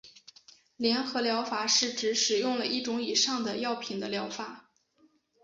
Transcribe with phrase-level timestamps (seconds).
[0.77, 4.71] 联合疗法是指使用了一种以上的药品的疗法。